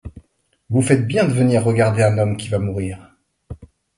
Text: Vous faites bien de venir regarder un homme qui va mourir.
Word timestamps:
Vous 0.71 0.81
faites 0.81 1.05
bien 1.05 1.27
de 1.27 1.31
venir 1.33 1.63
regarder 1.63 2.01
un 2.01 2.17
homme 2.17 2.35
qui 2.35 2.47
va 2.49 2.57
mourir. 2.57 3.13